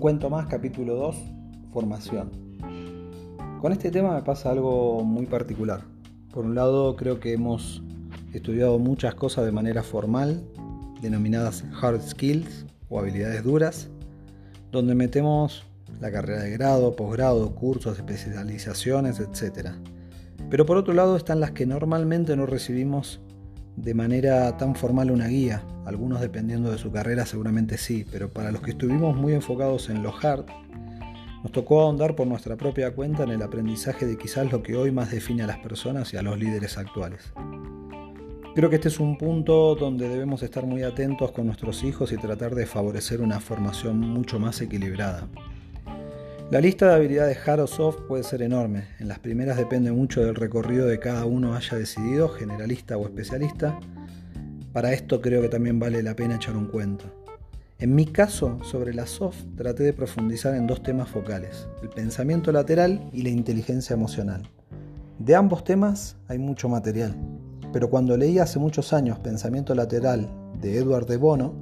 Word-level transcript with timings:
cuento 0.00 0.30
más, 0.30 0.46
capítulo 0.46 0.94
2, 0.94 1.16
formación. 1.74 2.30
Con 3.60 3.70
este 3.70 3.90
tema 3.90 4.14
me 4.14 4.22
pasa 4.22 4.50
algo 4.50 5.04
muy 5.04 5.26
particular. 5.26 5.82
Por 6.32 6.46
un 6.46 6.54
lado, 6.54 6.96
creo 6.96 7.20
que 7.20 7.34
hemos 7.34 7.82
estudiado 8.32 8.78
muchas 8.78 9.14
cosas 9.14 9.44
de 9.44 9.52
manera 9.52 9.82
formal, 9.82 10.42
denominadas 11.02 11.64
hard 11.82 12.00
skills 12.00 12.64
o 12.88 12.98
habilidades 12.98 13.44
duras, 13.44 13.90
donde 14.72 14.94
metemos 14.94 15.64
la 16.00 16.10
carrera 16.10 16.44
de 16.44 16.50
grado, 16.52 16.96
posgrado, 16.96 17.54
cursos, 17.54 17.98
especializaciones, 17.98 19.20
etc. 19.20 19.68
Pero 20.48 20.64
por 20.64 20.78
otro 20.78 20.94
lado 20.94 21.18
están 21.18 21.40
las 21.40 21.50
que 21.50 21.66
normalmente 21.66 22.36
no 22.36 22.46
recibimos 22.46 23.20
de 23.76 23.94
manera 23.94 24.56
tan 24.56 24.74
formal 24.74 25.10
una 25.10 25.28
guía. 25.28 25.62
Algunos 25.86 26.20
dependiendo 26.20 26.70
de 26.70 26.78
su 26.78 26.90
carrera 26.92 27.26
seguramente 27.26 27.78
sí, 27.78 28.06
pero 28.10 28.28
para 28.28 28.52
los 28.52 28.62
que 28.62 28.72
estuvimos 28.72 29.16
muy 29.16 29.32
enfocados 29.32 29.88
en 29.90 30.02
lo 30.02 30.14
hard, 30.14 30.46
nos 31.42 31.52
tocó 31.52 31.80
ahondar 31.80 32.16
por 32.16 32.26
nuestra 32.26 32.56
propia 32.56 32.94
cuenta 32.94 33.24
en 33.24 33.30
el 33.30 33.42
aprendizaje 33.42 34.06
de 34.06 34.18
quizás 34.18 34.52
lo 34.52 34.62
que 34.62 34.76
hoy 34.76 34.90
más 34.90 35.10
define 35.10 35.42
a 35.42 35.46
las 35.46 35.58
personas 35.58 36.12
y 36.12 36.16
a 36.16 36.22
los 36.22 36.38
líderes 36.38 36.76
actuales. 36.76 37.32
Creo 38.54 38.68
que 38.68 38.76
este 38.76 38.88
es 38.88 39.00
un 39.00 39.16
punto 39.16 39.74
donde 39.76 40.08
debemos 40.08 40.42
estar 40.42 40.66
muy 40.66 40.82
atentos 40.82 41.30
con 41.30 41.46
nuestros 41.46 41.84
hijos 41.84 42.12
y 42.12 42.16
tratar 42.16 42.54
de 42.54 42.66
favorecer 42.66 43.22
una 43.22 43.40
formación 43.40 44.00
mucho 44.00 44.38
más 44.38 44.60
equilibrada. 44.60 45.28
La 46.50 46.60
lista 46.60 46.88
de 46.88 46.94
habilidades 46.96 47.38
hard 47.46 47.60
o 47.60 47.66
soft 47.68 48.00
puede 48.08 48.24
ser 48.24 48.42
enorme. 48.42 48.88
En 48.98 49.06
las 49.06 49.20
primeras 49.20 49.56
depende 49.56 49.92
mucho 49.92 50.24
del 50.24 50.34
recorrido 50.34 50.88
de 50.88 50.98
cada 50.98 51.24
uno 51.24 51.54
haya 51.54 51.78
decidido, 51.78 52.28
generalista 52.28 52.96
o 52.96 53.04
especialista. 53.04 53.78
Para 54.72 54.92
esto 54.92 55.20
creo 55.20 55.42
que 55.42 55.48
también 55.48 55.78
vale 55.78 56.02
la 56.02 56.16
pena 56.16 56.34
echar 56.34 56.56
un 56.56 56.66
cuento. 56.66 57.04
En 57.78 57.94
mi 57.94 58.04
caso, 58.04 58.58
sobre 58.64 58.92
la 58.92 59.06
soft, 59.06 59.44
traté 59.56 59.84
de 59.84 59.92
profundizar 59.92 60.56
en 60.56 60.66
dos 60.66 60.82
temas 60.82 61.08
focales, 61.08 61.68
el 61.84 61.88
pensamiento 61.88 62.50
lateral 62.50 63.08
y 63.12 63.22
la 63.22 63.28
inteligencia 63.28 63.94
emocional. 63.94 64.42
De 65.20 65.36
ambos 65.36 65.62
temas 65.62 66.16
hay 66.26 66.38
mucho 66.38 66.68
material, 66.68 67.14
pero 67.72 67.90
cuando 67.90 68.16
leí 68.16 68.40
hace 68.40 68.58
muchos 68.58 68.92
años 68.92 69.20
Pensamiento 69.20 69.72
lateral 69.76 70.28
de 70.60 70.78
Edward 70.78 71.06
de 71.06 71.16
Bono, 71.16 71.54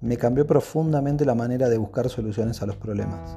me 0.00 0.16
cambió 0.16 0.46
profundamente 0.46 1.26
la 1.26 1.34
manera 1.34 1.68
de 1.68 1.76
buscar 1.76 2.08
soluciones 2.08 2.62
a 2.62 2.66
los 2.66 2.76
problemas 2.76 3.36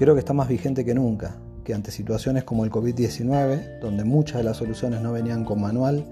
creo 0.00 0.14
que 0.14 0.20
está 0.20 0.32
más 0.32 0.48
vigente 0.48 0.82
que 0.82 0.94
nunca, 0.94 1.36
que 1.62 1.74
ante 1.74 1.90
situaciones 1.90 2.44
como 2.44 2.64
el 2.64 2.70
COVID-19, 2.70 3.80
donde 3.80 4.02
muchas 4.02 4.38
de 4.38 4.44
las 4.44 4.56
soluciones 4.56 5.02
no 5.02 5.12
venían 5.12 5.44
con 5.44 5.60
manual, 5.60 6.06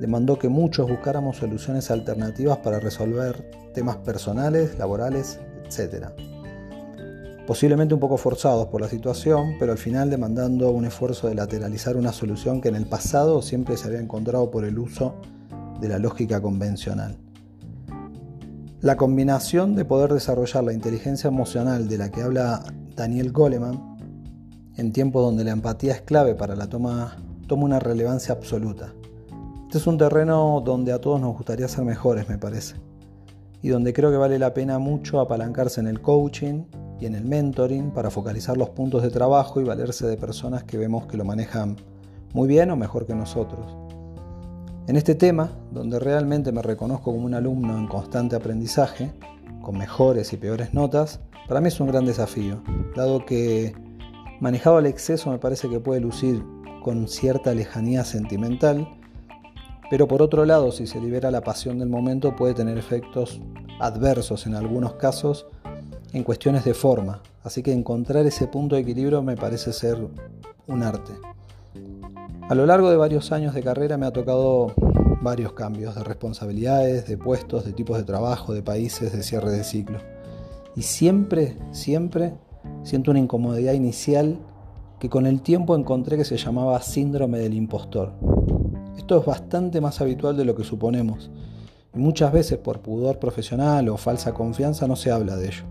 demandó 0.00 0.36
que 0.36 0.48
muchos 0.48 0.90
buscáramos 0.90 1.36
soluciones 1.36 1.92
alternativas 1.92 2.58
para 2.58 2.80
resolver 2.80 3.48
temas 3.72 3.98
personales, 3.98 4.76
laborales, 4.80 5.38
etc. 5.64 6.06
Posiblemente 7.46 7.94
un 7.94 8.00
poco 8.00 8.16
forzados 8.16 8.66
por 8.66 8.80
la 8.80 8.88
situación, 8.88 9.54
pero 9.60 9.70
al 9.70 9.78
final 9.78 10.10
demandando 10.10 10.72
un 10.72 10.84
esfuerzo 10.84 11.28
de 11.28 11.36
lateralizar 11.36 11.96
una 11.96 12.12
solución 12.12 12.60
que 12.60 12.70
en 12.70 12.74
el 12.74 12.86
pasado 12.86 13.42
siempre 13.42 13.76
se 13.76 13.86
había 13.86 14.00
encontrado 14.00 14.50
por 14.50 14.64
el 14.64 14.76
uso 14.76 15.14
de 15.80 15.88
la 15.88 16.00
lógica 16.00 16.42
convencional. 16.42 17.16
La 18.80 18.96
combinación 18.96 19.76
de 19.76 19.84
poder 19.84 20.12
desarrollar 20.12 20.64
la 20.64 20.72
inteligencia 20.72 21.28
emocional 21.28 21.88
de 21.88 21.98
la 21.98 22.10
que 22.10 22.22
habla 22.22 22.64
Daniel 23.00 23.32
Goleman, 23.32 23.96
en 24.76 24.92
tiempos 24.92 25.24
donde 25.24 25.42
la 25.42 25.52
empatía 25.52 25.94
es 25.94 26.02
clave 26.02 26.34
para 26.34 26.54
la 26.54 26.66
toma, 26.66 27.16
toma 27.46 27.64
una 27.64 27.78
relevancia 27.78 28.34
absoluta. 28.34 28.92
Este 29.64 29.78
es 29.78 29.86
un 29.86 29.96
terreno 29.96 30.62
donde 30.62 30.92
a 30.92 31.00
todos 31.00 31.18
nos 31.18 31.34
gustaría 31.34 31.66
ser 31.66 31.86
mejores, 31.86 32.28
me 32.28 32.36
parece, 32.36 32.74
y 33.62 33.70
donde 33.70 33.94
creo 33.94 34.10
que 34.10 34.18
vale 34.18 34.38
la 34.38 34.52
pena 34.52 34.78
mucho 34.78 35.18
apalancarse 35.18 35.80
en 35.80 35.86
el 35.86 36.02
coaching 36.02 36.64
y 37.00 37.06
en 37.06 37.14
el 37.14 37.24
mentoring 37.24 37.90
para 37.90 38.10
focalizar 38.10 38.58
los 38.58 38.68
puntos 38.68 39.02
de 39.02 39.08
trabajo 39.08 39.62
y 39.62 39.64
valerse 39.64 40.06
de 40.06 40.18
personas 40.18 40.64
que 40.64 40.76
vemos 40.76 41.06
que 41.06 41.16
lo 41.16 41.24
manejan 41.24 41.76
muy 42.34 42.48
bien 42.48 42.70
o 42.70 42.76
mejor 42.76 43.06
que 43.06 43.14
nosotros. 43.14 43.64
En 44.88 44.96
este 44.96 45.14
tema, 45.14 45.52
donde 45.70 45.98
realmente 45.98 46.52
me 46.52 46.60
reconozco 46.60 47.14
como 47.14 47.24
un 47.24 47.32
alumno 47.32 47.78
en 47.78 47.86
constante 47.86 48.36
aprendizaje, 48.36 49.10
con 49.62 49.78
mejores 49.78 50.34
y 50.34 50.36
peores 50.36 50.74
notas, 50.74 51.20
para 51.50 51.60
mí 51.60 51.66
es 51.66 51.80
un 51.80 51.88
gran 51.88 52.04
desafío, 52.04 52.62
dado 52.94 53.24
que 53.24 53.74
manejado 54.40 54.78
al 54.78 54.86
exceso 54.86 55.30
me 55.30 55.38
parece 55.38 55.68
que 55.68 55.80
puede 55.80 56.00
lucir 56.00 56.44
con 56.82 57.08
cierta 57.08 57.54
lejanía 57.54 58.04
sentimental, 58.04 58.88
pero 59.90 60.06
por 60.08 60.22
otro 60.22 60.44
lado, 60.44 60.72
si 60.72 60.86
se 60.86 61.00
libera 61.00 61.30
la 61.30 61.42
pasión 61.42 61.78
del 61.78 61.88
momento, 61.88 62.36
puede 62.36 62.54
tener 62.54 62.78
efectos 62.78 63.40
adversos 63.80 64.46
en 64.46 64.54
algunos 64.54 64.94
casos 64.94 65.46
en 66.12 66.22
cuestiones 66.22 66.64
de 66.64 66.74
forma. 66.74 67.22
Así 67.42 67.62
que 67.62 67.72
encontrar 67.72 68.26
ese 68.26 68.46
punto 68.46 68.76
de 68.76 68.82
equilibrio 68.82 69.22
me 69.22 69.36
parece 69.36 69.72
ser 69.72 69.98
un 70.66 70.82
arte. 70.82 71.12
A 72.48 72.54
lo 72.54 72.66
largo 72.66 72.90
de 72.90 72.96
varios 72.96 73.32
años 73.32 73.54
de 73.54 73.62
carrera 73.62 73.96
me 73.96 74.06
ha 74.06 74.12
tocado 74.12 74.74
varios 75.22 75.52
cambios 75.52 75.94
de 75.94 76.04
responsabilidades, 76.04 77.06
de 77.06 77.16
puestos, 77.16 77.64
de 77.64 77.72
tipos 77.72 77.96
de 77.96 78.04
trabajo, 78.04 78.52
de 78.52 78.62
países, 78.62 79.12
de 79.12 79.22
cierre 79.22 79.52
de 79.52 79.64
ciclo. 79.64 79.98
Y 80.76 80.82
siempre, 80.82 81.56
siempre 81.72 82.34
siento 82.82 83.10
una 83.10 83.20
incomodidad 83.20 83.72
inicial 83.72 84.38
que 84.98 85.08
con 85.08 85.26
el 85.26 85.40
tiempo 85.40 85.76
encontré 85.76 86.16
que 86.16 86.24
se 86.24 86.36
llamaba 86.36 86.80
síndrome 86.82 87.38
del 87.38 87.54
impostor. 87.54 88.12
Esto 88.96 89.18
es 89.18 89.26
bastante 89.26 89.80
más 89.80 90.00
habitual 90.00 90.36
de 90.36 90.44
lo 90.44 90.54
que 90.54 90.64
suponemos 90.64 91.30
y 91.94 91.98
muchas 91.98 92.32
veces 92.32 92.58
por 92.58 92.80
pudor 92.80 93.18
profesional 93.18 93.88
o 93.88 93.96
falsa 93.96 94.32
confianza 94.34 94.86
no 94.86 94.96
se 94.96 95.10
habla 95.10 95.36
de 95.36 95.46
ello. 95.46 95.64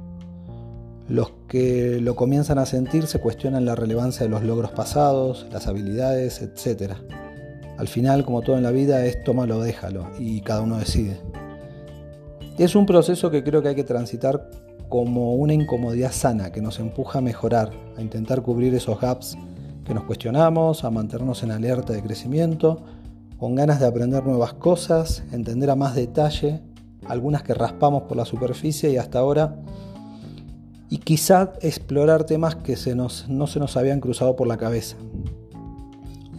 Los 1.08 1.31
que 1.48 2.00
lo 2.02 2.16
comienzan 2.16 2.59
a 2.59 2.66
sentir 2.66 3.08
se 3.08 3.19
cuestionan 3.19 3.66
la 3.66 3.75
relevancia 3.75 4.24
de 4.24 4.30
los 4.30 4.44
logros 4.44 4.72
pasados, 4.72 5.48
las 5.52 5.68
habilidades, 5.68 6.42
etc. 6.42 6.94
Al 7.78 7.88
final, 7.88 8.25
como 8.25 8.42
todo 8.42 8.58
en 8.58 8.64
la 8.64 8.72
vida, 8.72 9.06
es 9.06 9.24
tómalo 9.24 9.58
o 9.58 9.64
déjalo 9.64 10.08
y 10.19 10.42
cada 10.42 10.62
uno 10.62 10.78
decide. 10.78 11.19
Es 12.59 12.75
un 12.75 12.86
proceso 12.86 13.31
que 13.31 13.44
creo 13.44 13.62
que 13.62 13.69
hay 13.69 13.75
que 13.75 13.84
transitar 13.84 14.52
como 14.90 15.36
una 15.36 15.54
incomodidad 15.54 16.12
sana 16.12 16.52
que 16.52 16.62
nos 16.62 16.80
empuja 16.80 17.20
a 17.20 17.22
mejorar, 17.22 17.72
a 17.96 18.02
intentar 18.02 18.42
cubrir 18.42 18.74
esos 18.74 19.00
gaps 19.00 19.38
que 19.86 19.94
nos 19.94 20.04
cuestionamos, 20.04 20.84
a 20.84 20.90
mantenernos 20.90 21.44
en 21.44 21.52
alerta 21.52 21.94
de 21.94 22.02
crecimiento, 22.02 22.82
con 23.38 23.56
ganas 23.56 23.80
de 23.80 23.86
aprender 23.86 24.26
nuevas 24.26 24.54
cosas, 24.54 25.24
entender 25.32 25.70
a 25.70 25.76
más 25.76 25.96
detalle, 25.96 26.62
algunas 27.08 27.44
que 27.44 27.54
raspamos 27.54 28.04
por 28.04 28.18
la 28.18 28.26
superficie 28.26 28.92
y 28.92 28.98
hasta 28.98 29.20
ahora, 29.20 29.56
y 30.90 30.98
quizá 30.98 31.54
explorar 31.62 32.24
temas 32.24 32.56
que 32.56 32.76
se 32.76 32.96
nos, 32.96 33.30
no 33.30 33.46
se 33.46 33.60
nos 33.60 33.78
habían 33.78 34.00
cruzado 34.00 34.36
por 34.36 34.48
la 34.48 34.58
cabeza. 34.58 34.98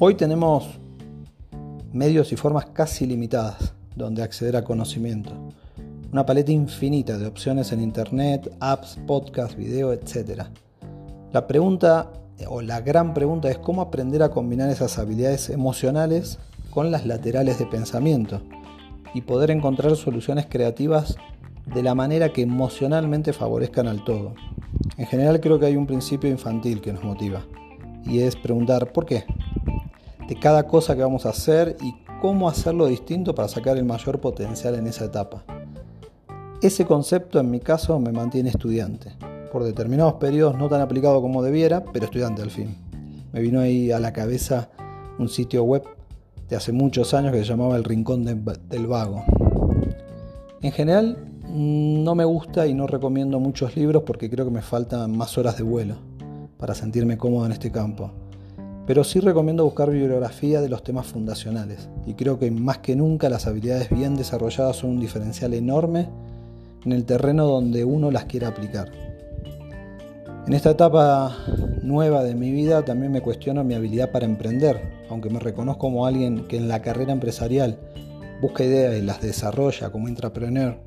Hoy 0.00 0.16
tenemos 0.16 0.80
medios 1.92 2.32
y 2.32 2.36
formas 2.36 2.66
casi 2.66 3.06
limitadas 3.06 3.74
donde 3.94 4.22
acceder 4.22 4.56
a 4.56 4.64
conocimiento 4.64 5.32
una 6.12 6.26
paleta 6.26 6.50
infinita 6.50 7.18
de 7.18 7.26
opciones 7.26 7.72
en 7.72 7.80
Internet, 7.80 8.52
apps, 8.60 8.98
podcasts, 9.06 9.56
video, 9.56 9.92
etc. 9.92 10.42
La 11.32 11.46
pregunta 11.46 12.10
o 12.48 12.62
la 12.62 12.80
gran 12.80 13.14
pregunta 13.14 13.48
es 13.50 13.58
cómo 13.58 13.82
aprender 13.82 14.22
a 14.22 14.30
combinar 14.30 14.70
esas 14.70 14.98
habilidades 14.98 15.50
emocionales 15.50 16.38
con 16.70 16.90
las 16.90 17.06
laterales 17.06 17.58
de 17.58 17.66
pensamiento 17.66 18.42
y 19.14 19.22
poder 19.22 19.50
encontrar 19.50 19.94
soluciones 19.96 20.46
creativas 20.46 21.16
de 21.66 21.82
la 21.82 21.94
manera 21.94 22.32
que 22.32 22.42
emocionalmente 22.42 23.32
favorezcan 23.32 23.86
al 23.86 24.04
todo. 24.04 24.34
En 24.96 25.06
general 25.06 25.40
creo 25.40 25.58
que 25.58 25.66
hay 25.66 25.76
un 25.76 25.86
principio 25.86 26.30
infantil 26.30 26.80
que 26.80 26.92
nos 26.92 27.04
motiva 27.04 27.44
y 28.04 28.20
es 28.20 28.34
preguntar 28.34 28.92
¿por 28.92 29.06
qué? 29.06 29.24
De 30.26 30.36
cada 30.36 30.66
cosa 30.66 30.96
que 30.96 31.02
vamos 31.02 31.26
a 31.26 31.30
hacer 31.30 31.76
y 31.82 31.94
cómo 32.20 32.48
hacerlo 32.48 32.86
distinto 32.86 33.34
para 33.34 33.48
sacar 33.48 33.76
el 33.76 33.84
mayor 33.84 34.20
potencial 34.20 34.74
en 34.74 34.86
esa 34.86 35.04
etapa. 35.04 35.44
Ese 36.62 36.84
concepto 36.84 37.40
en 37.40 37.50
mi 37.50 37.58
caso 37.58 37.98
me 37.98 38.12
mantiene 38.12 38.50
estudiante, 38.50 39.16
por 39.50 39.64
determinados 39.64 40.14
periodos 40.14 40.58
no 40.58 40.68
tan 40.68 40.82
aplicado 40.82 41.22
como 41.22 41.42
debiera, 41.42 41.82
pero 41.90 42.04
estudiante 42.04 42.42
al 42.42 42.50
fin. 42.50 42.76
Me 43.32 43.40
vino 43.40 43.60
ahí 43.60 43.90
a 43.90 43.98
la 43.98 44.12
cabeza 44.12 44.68
un 45.18 45.30
sitio 45.30 45.64
web 45.64 45.84
de 46.50 46.56
hace 46.56 46.72
muchos 46.72 47.14
años 47.14 47.32
que 47.32 47.38
se 47.38 47.44
llamaba 47.44 47.76
El 47.76 47.84
Rincón 47.84 48.26
del 48.26 48.86
Vago. 48.86 49.24
En 50.60 50.70
general 50.72 51.16
no 51.48 52.14
me 52.14 52.26
gusta 52.26 52.66
y 52.66 52.74
no 52.74 52.86
recomiendo 52.86 53.40
muchos 53.40 53.74
libros 53.74 54.02
porque 54.02 54.28
creo 54.28 54.44
que 54.44 54.50
me 54.50 54.60
faltan 54.60 55.16
más 55.16 55.38
horas 55.38 55.56
de 55.56 55.62
vuelo 55.62 55.96
para 56.58 56.74
sentirme 56.74 57.16
cómodo 57.16 57.46
en 57.46 57.52
este 57.52 57.72
campo. 57.72 58.10
Pero 58.86 59.02
sí 59.02 59.20
recomiendo 59.20 59.64
buscar 59.64 59.90
bibliografía 59.90 60.60
de 60.60 60.68
los 60.68 60.84
temas 60.84 61.06
fundacionales 61.06 61.88
y 62.06 62.12
creo 62.12 62.38
que 62.38 62.50
más 62.50 62.78
que 62.78 62.96
nunca 62.96 63.30
las 63.30 63.46
habilidades 63.46 63.88
bien 63.88 64.14
desarrolladas 64.14 64.76
son 64.76 64.90
un 64.90 65.00
diferencial 65.00 65.54
enorme 65.54 66.10
en 66.84 66.92
el 66.92 67.04
terreno 67.04 67.46
donde 67.46 67.84
uno 67.84 68.10
las 68.10 68.24
quiera 68.24 68.48
aplicar. 68.48 68.90
En 70.46 70.54
esta 70.54 70.70
etapa 70.70 71.36
nueva 71.82 72.24
de 72.24 72.34
mi 72.34 72.50
vida 72.50 72.84
también 72.84 73.12
me 73.12 73.20
cuestiono 73.20 73.62
mi 73.62 73.74
habilidad 73.74 74.10
para 74.10 74.26
emprender, 74.26 74.80
aunque 75.08 75.30
me 75.30 75.38
reconozco 75.38 75.80
como 75.80 76.06
alguien 76.06 76.46
que 76.48 76.56
en 76.56 76.68
la 76.68 76.82
carrera 76.82 77.12
empresarial 77.12 77.78
busca 78.40 78.64
ideas 78.64 78.96
y 78.96 79.02
las 79.02 79.20
desarrolla 79.20 79.90
como 79.90 80.08
intrapreneur 80.08 80.78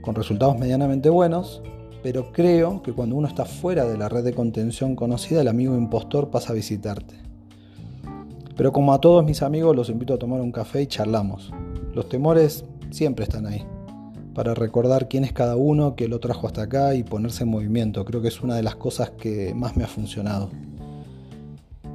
con 0.00 0.14
resultados 0.14 0.58
medianamente 0.58 1.10
buenos, 1.10 1.60
pero 2.02 2.32
creo 2.32 2.82
que 2.82 2.92
cuando 2.92 3.16
uno 3.16 3.28
está 3.28 3.44
fuera 3.44 3.84
de 3.84 3.98
la 3.98 4.08
red 4.08 4.24
de 4.24 4.32
contención 4.32 4.94
conocida, 4.94 5.42
el 5.42 5.48
amigo 5.48 5.76
impostor 5.76 6.30
pasa 6.30 6.52
a 6.52 6.56
visitarte. 6.56 7.14
Pero 8.56 8.72
como 8.72 8.92
a 8.92 9.00
todos 9.00 9.24
mis 9.24 9.42
amigos, 9.42 9.76
los 9.76 9.90
invito 9.90 10.14
a 10.14 10.18
tomar 10.18 10.40
un 10.40 10.52
café 10.52 10.82
y 10.82 10.86
charlamos. 10.86 11.52
Los 11.94 12.08
temores 12.08 12.64
siempre 12.90 13.24
están 13.24 13.46
ahí, 13.46 13.64
para 14.38 14.54
recordar 14.54 15.08
quién 15.08 15.24
es 15.24 15.32
cada 15.32 15.56
uno, 15.56 15.96
que 15.96 16.06
lo 16.06 16.20
trajo 16.20 16.46
hasta 16.46 16.62
acá 16.62 16.94
y 16.94 17.02
ponerse 17.02 17.42
en 17.42 17.50
movimiento. 17.50 18.04
Creo 18.04 18.22
que 18.22 18.28
es 18.28 18.40
una 18.40 18.54
de 18.54 18.62
las 18.62 18.76
cosas 18.76 19.10
que 19.10 19.52
más 19.52 19.76
me 19.76 19.82
ha 19.82 19.88
funcionado. 19.88 20.48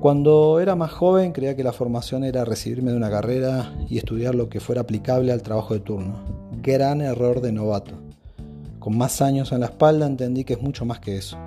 Cuando 0.02 0.60
era 0.60 0.76
más 0.76 0.92
joven 0.92 1.32
creía 1.32 1.56
que 1.56 1.64
la 1.64 1.72
formación 1.72 2.26
era 2.26 2.44
recibirme 2.44 2.92
de 2.92 2.98
una 2.98 3.10
carrera 3.10 3.74
y 3.90 3.98
estudiar 3.98 4.36
lo 4.36 4.50
que 4.50 4.60
fuera 4.60 4.82
aplicable 4.82 5.32
al 5.32 5.42
trabajo 5.42 5.74
de 5.74 5.80
turno. 5.80 6.20
Gran 6.62 7.00
error 7.00 7.40
de 7.40 7.54
novato. 7.54 7.94
Con 8.78 8.98
más 8.98 9.22
años 9.22 9.54
en 9.54 9.62
la 9.62 9.68
espalda 9.68 10.06
entendí 10.06 10.44
que 10.44 10.56
es 10.56 10.62
mucho 10.62 10.84
más 10.84 11.00
que 11.00 11.16
eso. 11.16 11.38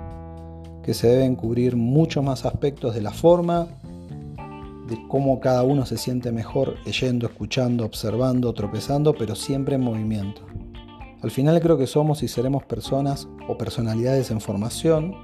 Que 0.81 0.95
se 0.95 1.09
deben 1.09 1.35
cubrir 1.35 1.75
muchos 1.75 2.23
más 2.23 2.43
aspectos 2.43 2.95
de 2.95 3.01
la 3.01 3.11
forma, 3.11 3.67
de 4.89 4.97
cómo 5.07 5.39
cada 5.41 5.61
uno 5.61 5.85
se 5.85 5.99
siente 5.99 6.31
mejor 6.31 6.73
leyendo, 6.87 7.27
escuchando, 7.27 7.85
observando, 7.85 8.51
tropezando, 8.53 9.13
pero 9.13 9.35
siempre 9.35 9.75
en 9.75 9.81
movimiento. 9.81 10.41
Al 11.21 11.31
final 11.31 11.59
creo 11.59 11.77
que 11.77 11.87
somos 11.87 12.23
y 12.23 12.27
seremos 12.27 12.63
personas 12.63 13.27
o 13.47 13.57
personalidades 13.57 14.31
en 14.31 14.41
formación 14.41 15.15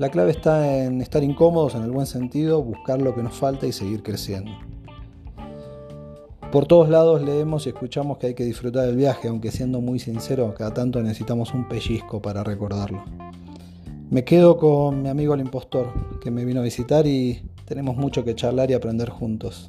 la 0.00 0.08
clave 0.08 0.30
está 0.30 0.82
en 0.82 1.02
estar 1.02 1.22
incómodos 1.22 1.74
en 1.74 1.82
el 1.82 1.90
buen 1.90 2.06
sentido, 2.06 2.62
buscar 2.62 3.02
lo 3.02 3.14
que 3.14 3.22
nos 3.22 3.34
falta 3.34 3.66
y 3.66 3.72
seguir 3.72 4.02
creciendo. 4.02 4.50
Por 6.50 6.64
todos 6.64 6.88
lados 6.88 7.20
leemos 7.20 7.66
y 7.66 7.68
escuchamos 7.68 8.16
que 8.16 8.28
hay 8.28 8.34
que 8.34 8.46
disfrutar 8.46 8.86
del 8.86 8.96
viaje, 8.96 9.28
aunque 9.28 9.50
siendo 9.50 9.82
muy 9.82 9.98
sincero, 9.98 10.54
cada 10.56 10.72
tanto 10.72 11.02
necesitamos 11.02 11.52
un 11.52 11.68
pellizco 11.68 12.22
para 12.22 12.42
recordarlo. 12.42 13.04
Me 14.08 14.24
quedo 14.24 14.56
con 14.56 15.02
mi 15.02 15.10
amigo 15.10 15.34
el 15.34 15.40
impostor, 15.40 15.92
que 16.22 16.30
me 16.30 16.46
vino 16.46 16.60
a 16.60 16.64
visitar 16.64 17.06
y 17.06 17.42
tenemos 17.66 17.94
mucho 17.98 18.24
que 18.24 18.34
charlar 18.34 18.70
y 18.70 18.72
aprender 18.72 19.10
juntos. 19.10 19.68